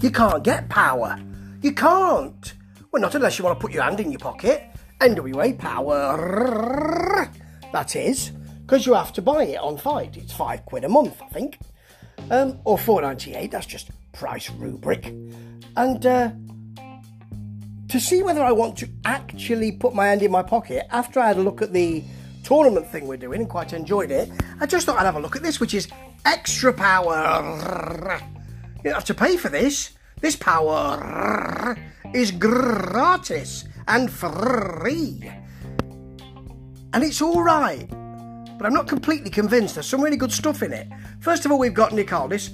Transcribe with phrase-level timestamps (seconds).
[0.00, 1.18] You can't get power.
[1.60, 2.54] You can't.
[2.92, 4.70] Well, not unless you want to put your hand in your pocket.
[5.00, 7.28] NWA power.
[7.72, 8.30] That is,
[8.62, 10.16] because you have to buy it on FITE.
[10.16, 11.58] It's five quid a month, I think,
[12.30, 13.50] um, or four ninety eight.
[13.50, 15.06] That's just price rubric.
[15.76, 16.30] And uh,
[17.88, 21.28] to see whether I want to actually put my hand in my pocket after I
[21.28, 22.04] had a look at the
[22.44, 24.30] tournament thing we're doing and quite enjoyed it,
[24.60, 25.88] I just thought I'd have a look at this, which is
[26.24, 28.20] extra power.
[28.78, 29.90] You don't have to pay for this.
[30.20, 31.76] This power
[32.14, 35.30] is gratis and free.
[36.92, 37.88] And it's all right.
[38.56, 39.74] But I'm not completely convinced.
[39.74, 40.88] There's some really good stuff in it.
[41.20, 42.50] First of all, we've got Nick Aldis,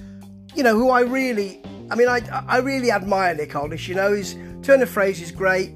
[0.55, 3.89] you know, who I really, I mean, I, I really admire Nick Aldis.
[3.89, 5.73] You know, his turn of phrase is great.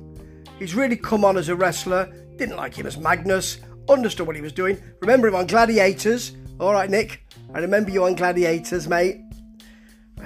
[0.59, 2.13] He's really come on as a wrestler.
[2.37, 3.59] Didn't like him as Magnus.
[3.89, 4.81] Understood what he was doing.
[5.01, 6.33] Remember him on Gladiators.
[6.59, 7.23] All right, Nick.
[7.55, 9.21] I remember you on Gladiators, mate.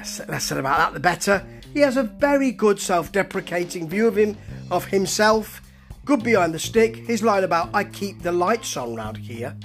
[0.02, 1.46] Less, said about that, the better.
[1.72, 4.36] He has a very good self-deprecating view of him,
[4.68, 5.62] of himself.
[6.04, 6.96] Good behind the stick.
[6.96, 9.56] His line about "I keep the lights on round here"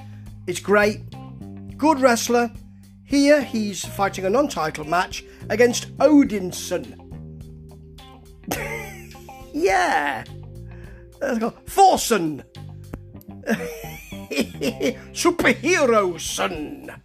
[0.45, 1.01] is great.
[1.75, 2.51] Good wrestler.
[3.03, 6.85] Here he's fighting a non-title match against Odinson.
[9.53, 10.23] yeah.
[11.65, 12.43] Thorson.
[15.13, 17.01] Superhero son.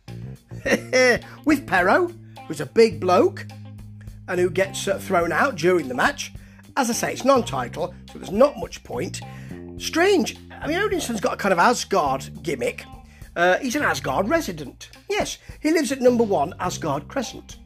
[1.47, 2.11] With Parrow,
[2.47, 3.47] who's a big bloke
[4.29, 6.33] and who gets uh, thrown out during the match.
[6.77, 9.21] As I say, it's non title, so there's not much point.
[9.79, 10.37] Strange.
[10.51, 12.85] I mean, Odinson's got a kind of Asgard gimmick.
[13.35, 14.91] Uh, he's an Asgard resident.
[15.09, 17.59] Yes, he lives at number one Asgard Crescent,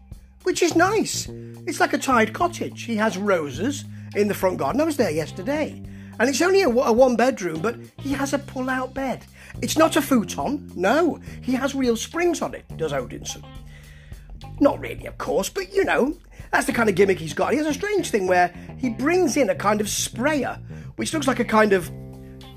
[0.44, 1.28] which is nice.
[1.66, 2.82] It's like a tied cottage.
[2.82, 4.80] He has roses in the front garden.
[4.80, 5.82] I was there yesterday.
[6.18, 9.24] And it's only a, a one bedroom, but he has a pull out bed.
[9.60, 11.20] It's not a futon, no.
[11.42, 13.44] He has real springs on it, does Odinson.
[14.60, 16.16] Not really, of course, but you know,
[16.50, 17.52] that's the kind of gimmick he's got.
[17.52, 20.58] He has a strange thing where he brings in a kind of sprayer,
[20.96, 21.90] which looks like a kind of,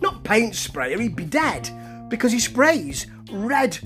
[0.01, 1.69] not paint sprayer, he'd be dead,
[2.09, 3.77] because he sprays red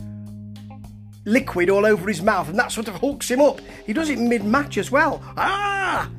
[1.26, 3.62] liquid all over his mouth, and that sort of hooks him up.
[3.86, 5.22] He does it mid match as well.
[5.38, 6.10] Ah!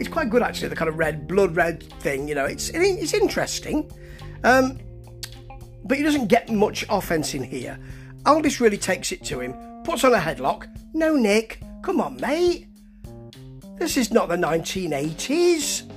[0.00, 3.14] It's quite good actually, the kind of red, blood red thing, you know, it's, it's
[3.14, 3.90] interesting.
[4.44, 4.78] Um,
[5.84, 7.78] but he doesn't get much offence in here.
[8.28, 10.68] Aldis really takes it to him, puts on a headlock.
[10.92, 12.66] No, Nick, come on, mate.
[13.78, 15.90] This is not the 1980s.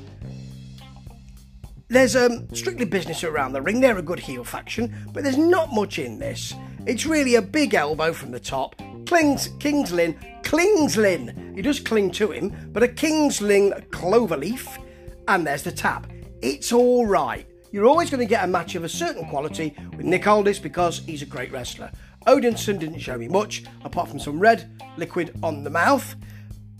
[1.90, 3.82] There's um, strictly business around the ring.
[3.82, 6.54] They're a good heel faction, but there's not much in this.
[6.86, 8.78] It's really a big elbow from the top.
[9.08, 11.54] Clings, Kingslin, Klingslin.
[11.58, 14.82] He does cling to him, but a King's Lynn cloverleaf,
[15.28, 16.08] and there's the tap.
[16.42, 17.46] It's all right.
[17.72, 21.00] You're always going to get a match of a certain quality with Nick Aldis because
[21.00, 21.90] he's a great wrestler.
[22.28, 26.16] Odinson didn't show me much, apart from some red liquid on the mouth,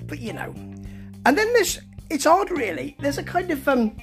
[0.06, 0.54] but you know.
[1.26, 1.80] And then this,
[2.10, 2.98] it's odd really.
[3.00, 3.96] There's a kind of um,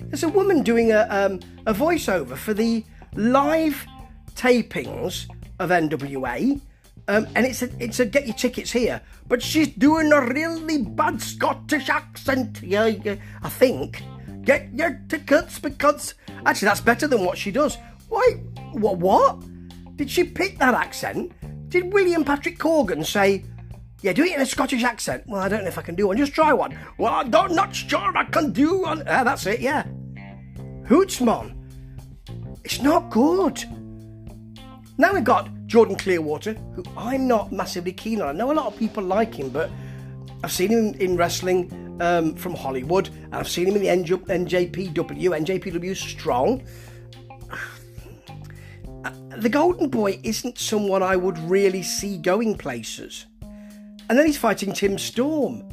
[0.00, 2.84] there's a woman doing a um, a voiceover for the
[3.14, 3.86] live
[4.34, 5.26] tapings
[5.60, 6.60] of NWA.
[7.06, 10.78] Um, and it's a, it's a get your tickets here, but she's doing a really
[10.78, 12.60] bad Scottish accent.
[12.62, 14.02] Yeah, yeah, I think.
[14.44, 17.78] Get your tickets because actually that's better than what she does.
[18.08, 18.32] Why?
[18.72, 18.98] What?
[18.98, 19.42] What?
[19.96, 21.32] Did she pick that accent?
[21.70, 23.44] Did William Patrick Corgan say,
[24.02, 25.24] "Yeah, do it in a Scottish accent"?
[25.26, 26.16] Well, I don't know if I can do one.
[26.16, 26.78] Just try one.
[26.98, 29.02] Well, I'm not, sure I can do one.
[29.06, 29.60] Ah, that's it.
[29.60, 29.84] Yeah.
[30.86, 31.54] Hootsmon.
[32.64, 33.64] It's not good.
[34.98, 38.28] Now we've got Jordan Clearwater, who I'm not massively keen on.
[38.28, 39.70] I know a lot of people like him, but
[40.42, 44.26] I've seen him in wrestling um, from Hollywood, and I've seen him in the NJ-
[44.26, 45.44] NJPW.
[45.44, 46.62] NJPW strong.
[49.36, 53.26] The Golden Boy isn't someone I would really see going places.
[54.08, 55.68] And then he's fighting Tim Storm,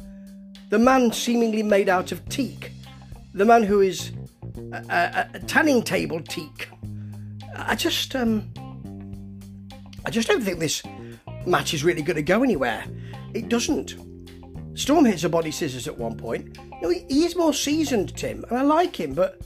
[0.68, 2.72] the man seemingly made out of teak,
[3.34, 4.10] the man who is
[4.72, 6.68] a, a, a tanning table teak.
[7.54, 8.52] I just, um,
[10.04, 10.82] I just don't think this
[11.46, 12.84] match is really going to go anywhere.
[13.34, 13.96] It doesn't.
[14.74, 16.58] Storm hits a body scissors at one point.
[16.80, 19.40] Know, he, he is more seasoned, Tim, and I like him, but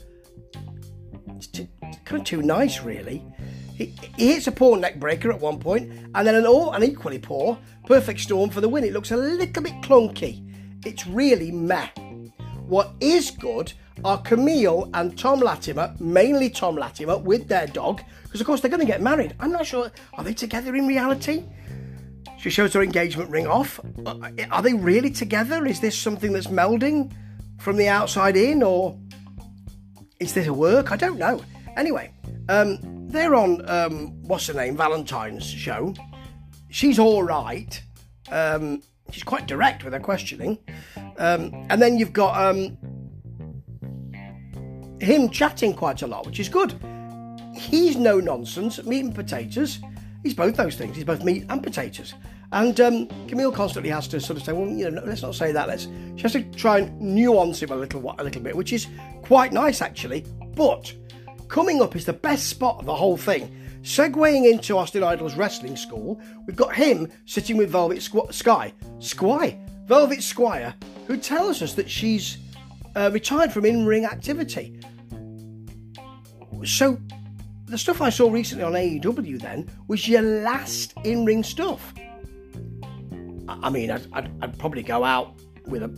[1.35, 1.67] it's too,
[2.05, 3.23] kind of too nice, really.
[3.75, 6.83] He, he hits a poor neck breaker at one point, and then an, all, an
[6.83, 8.83] equally poor perfect storm for the win.
[8.83, 10.43] It looks a little bit clunky.
[10.85, 11.87] It's really meh.
[12.65, 13.73] What is good
[14.03, 18.69] are Camille and Tom Latimer, mainly Tom Latimer, with their dog, because of course they're
[18.69, 19.35] going to get married.
[19.39, 19.91] I'm not sure.
[20.13, 21.43] Are they together in reality?
[22.37, 23.79] She shows her engagement ring off.
[24.05, 25.65] Uh, Are they really together?
[25.65, 27.11] Is this something that's melding
[27.59, 28.97] from the outside in, or
[30.19, 30.91] is this a work?
[30.91, 31.43] I don't know.
[31.75, 32.11] Anyway,
[32.49, 32.79] um,
[33.09, 35.93] they're on um, what's her name, Valentine's show.
[36.69, 37.81] She's all right.
[38.31, 38.81] Um,
[39.11, 40.57] she's quite direct with her questioning.
[41.17, 42.77] Um, and then you've got um,
[44.99, 46.75] him chatting quite a lot, which is good.
[47.55, 49.79] He's no nonsense, meat and potatoes.
[50.23, 50.95] He's both those things.
[50.95, 52.13] He's both meat and potatoes.
[52.51, 55.51] And um, Camille constantly has to sort of say, well, you know, let's not say
[55.51, 55.67] that.
[55.67, 55.83] Let's.
[56.15, 58.87] She has to try and nuance him a little, a little bit, which is
[59.21, 60.25] quite nice actually.
[60.55, 60.93] But
[61.49, 63.53] coming up is the best spot of the whole thing.
[63.83, 69.57] Segueing into Austin Idol's wrestling school, we've got him sitting with Velvet Squ- Sky, Squire,
[69.85, 70.73] Velvet Squire,
[71.05, 72.37] who tells us that she's
[72.95, 74.79] uh, retired from in-ring activity.
[76.65, 76.97] So,
[77.67, 81.93] the stuff I saw recently on AEW then was your last in-ring stuff.
[83.47, 85.89] I mean, I'd, I'd, I'd probably go out with a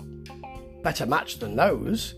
[0.84, 2.16] better match than those.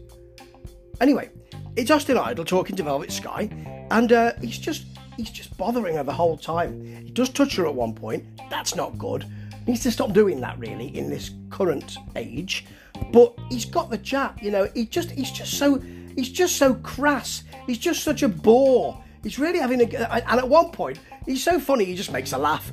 [1.01, 1.30] Anyway,
[1.75, 3.50] it's Austin Idol talking to Velvet Sky,
[3.92, 4.86] and uh, he's just
[5.18, 6.83] he's just bothering her the whole time.
[6.83, 8.25] He does touch her at one point.
[8.50, 9.25] That's not good.
[9.68, 12.65] Needs to stop doing that really in this current age.
[13.12, 14.69] But he's got the chat, you know.
[14.74, 15.80] He just he's just so
[16.15, 17.44] he's just so crass.
[17.68, 19.04] He's just such a bore.
[19.23, 22.38] He's really having a and at one point he's so funny he just makes her
[22.38, 22.71] laugh.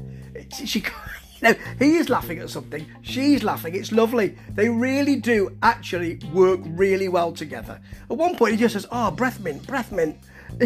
[0.65, 0.83] She
[1.43, 3.75] you he is laughing at something, she's laughing.
[3.75, 4.37] It's lovely.
[4.55, 7.81] They really do actually work really well together.
[8.11, 10.17] At one point, he just says, "Oh, breath mint, breath mint."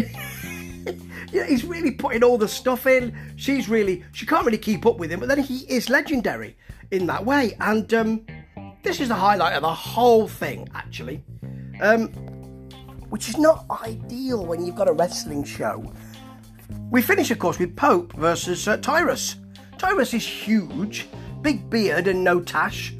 [1.31, 3.15] yeah, he's really putting all the stuff in.
[3.35, 6.55] She's really, she can't really keep up with him, but then he is legendary
[6.91, 7.55] in that way.
[7.59, 8.25] And um,
[8.83, 11.23] this is the highlight of the whole thing, actually,
[11.81, 12.11] um,
[13.13, 15.93] which is not ideal when you've got a wrestling show.
[16.89, 19.35] We finish, of course, with Pope versus uh, Tyrus.
[19.77, 21.07] Tyrus is huge,
[21.43, 22.91] big beard and no tash.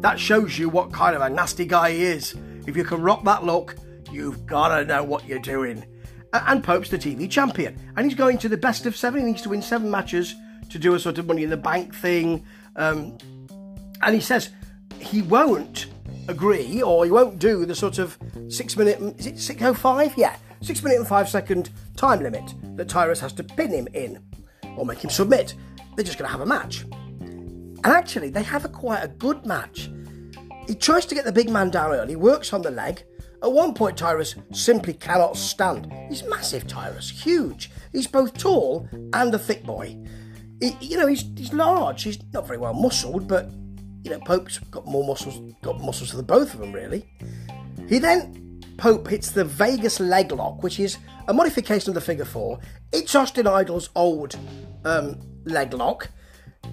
[0.00, 2.34] That shows you what kind of a nasty guy he is.
[2.66, 3.76] If you can rock that look,
[4.10, 5.84] you've got to know what you're doing.
[6.32, 9.20] And Pope's the TV champion, and he's going to the best of seven.
[9.20, 10.34] He needs to win seven matches
[10.70, 12.44] to do a sort of money in the bank thing.
[12.74, 13.16] Um,
[14.02, 14.50] and he says
[14.98, 15.86] he won't
[16.28, 20.16] agree or he won't do the sort of six minute, is it 605?
[20.16, 24.22] Yeah, six minute and five second time limit that Tyrus has to pin him in
[24.76, 25.54] or make him submit
[25.94, 26.82] they're just going to have a match.
[27.84, 29.90] And actually, they have a quite a good match.
[30.66, 33.02] He tries to get the big man down early, works on the leg.
[33.42, 35.92] At one point, Tyrus simply cannot stand.
[36.08, 37.70] He's massive, Tyrus, huge.
[37.90, 39.98] He's both tall and a thick boy.
[40.60, 42.04] He, you know, he's, he's large.
[42.04, 43.50] He's not very well muscled, but
[44.02, 47.08] you know, Pope's got more muscles, got muscles than both of them, really.
[47.88, 52.24] He then Pope hits the Vegas leg lock, which is a modification of the figure
[52.24, 52.58] four.
[52.92, 54.36] It's Austin Idol's old
[54.84, 56.10] um, leg lock.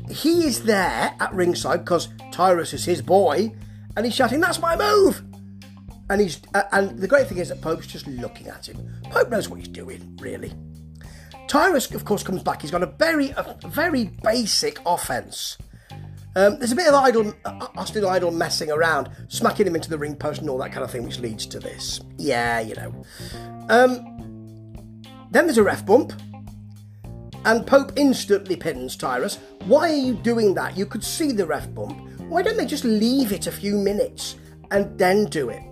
[0.09, 3.51] He is there at ringside because Tyrus is his boy,
[3.95, 5.23] and he's shouting, "That's my move!"
[6.09, 9.01] And he's uh, and the great thing is that Pope's just looking at him.
[9.11, 10.51] Pope knows what he's doing, really.
[11.47, 12.61] Tyrus, of course, comes back.
[12.61, 15.57] He's got a very, a very basic offense.
[16.35, 19.97] Um, there's a bit of idle, uh, Austin Idol messing around, smacking him into the
[19.97, 22.01] ring post and all that kind of thing, which leads to this.
[22.17, 23.03] Yeah, you know.
[23.69, 26.13] Um, then there's a ref bump
[27.45, 29.39] and Pope instantly pins Tyrus.
[29.65, 30.77] Why are you doing that?
[30.77, 31.99] You could see the ref bump.
[32.29, 34.35] Why don't they just leave it a few minutes
[34.71, 35.63] and then do it?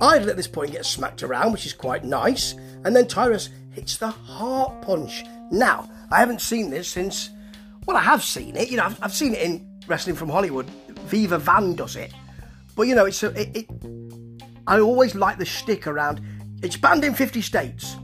[0.00, 2.54] Idol at this point gets smacked around, which is quite nice,
[2.84, 5.24] and then Tyrus hits the heart punch.
[5.50, 7.30] Now, I haven't seen this since,
[7.86, 8.70] well, I have seen it.
[8.70, 10.66] You know, I've, I've seen it in Wrestling from Hollywood.
[11.06, 12.12] Viva Van does it,
[12.74, 13.66] but you know, it's a, it, it
[14.66, 16.20] I always like the shtick around.
[16.62, 17.96] It's banned in 50 states.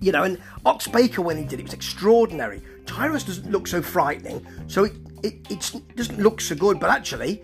[0.00, 2.62] You know, and Ox Baker, when he did it, was extraordinary.
[2.86, 4.92] Tyrus doesn't look so frightening, so it,
[5.22, 7.42] it, it doesn't look so good, but actually,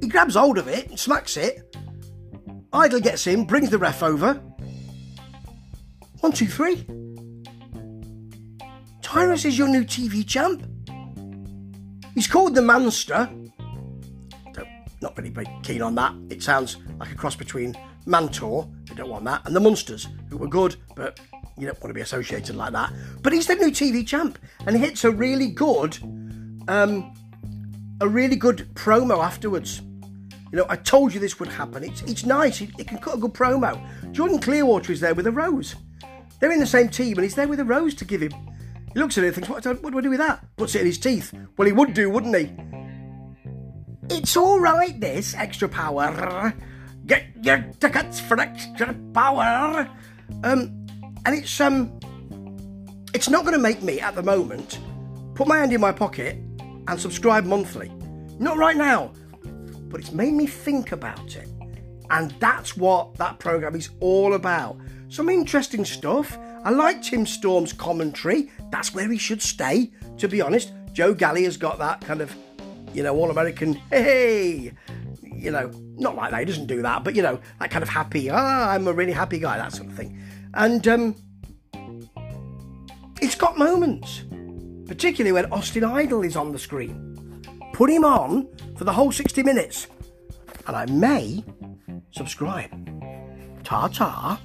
[0.00, 1.76] he grabs hold of it and smacks it.
[2.72, 4.34] Idol gets in, brings the ref over.
[6.20, 6.86] One, two, three.
[9.14, 10.66] Tyrus is your new TV champ.
[12.16, 13.30] He's called the Manster.
[15.00, 16.16] Not really very keen on that.
[16.30, 20.36] It sounds like a cross between Mantaur, we don't want that, and the Munsters, who
[20.36, 21.20] were good, but
[21.56, 22.92] you don't want to be associated like that.
[23.22, 25.96] But he's the new TV champ, and he hits a really good,
[26.66, 27.14] um,
[28.00, 29.80] a really good promo afterwards.
[30.50, 31.84] You know, I told you this would happen.
[31.84, 32.58] It's it's nice.
[32.58, 33.80] He, he can cut a good promo.
[34.10, 35.76] Jordan Clearwater is there with a rose.
[36.40, 38.32] They're in the same team, and he's there with a rose to give him.
[38.94, 40.44] He looks at it and thinks, what, what do I do with that?
[40.56, 41.34] Puts it in his teeth.
[41.56, 42.52] Well, he would do, wouldn't he?
[44.08, 46.54] It's all right, this extra power.
[47.06, 49.88] Get your tickets for extra power.
[50.44, 50.86] Um,
[51.26, 51.98] and it's um,
[53.12, 54.78] it's not going to make me at the moment
[55.34, 56.36] put my hand in my pocket
[56.86, 57.90] and subscribe monthly.
[58.38, 59.12] Not right now,
[59.88, 61.48] but it's made me think about it,
[62.10, 64.78] and that's what that program is all about.
[65.08, 66.38] Some interesting stuff.
[66.64, 68.50] I like Tim Storm's commentary.
[68.70, 69.92] That's where he should stay.
[70.18, 72.34] To be honest, Joe Galli has got that kind of
[72.94, 74.72] you know, all American, hey,
[75.22, 77.88] you know, not like that, he doesn't do that, but you know, that kind of
[77.88, 80.18] happy, ah, I'm a really happy guy, that sort of thing.
[80.54, 81.16] And um,
[83.20, 84.22] it's got moments,
[84.86, 87.10] particularly when Austin Idol is on the screen.
[87.72, 89.88] Put him on for the whole 60 minutes,
[90.68, 91.44] and I may
[92.12, 92.70] subscribe.
[93.64, 94.40] Ta ta.